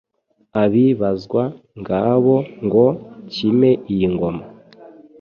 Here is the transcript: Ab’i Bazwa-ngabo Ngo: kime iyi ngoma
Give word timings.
Ab’i 0.61 0.85
Bazwa-ngabo 0.99 2.35
Ngo: 2.65 2.87
kime 3.33 3.71
iyi 3.93 4.07
ngoma 4.13 4.43